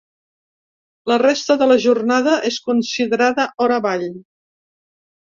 [1.11, 4.07] La resta de la jornada és considerada hora vall.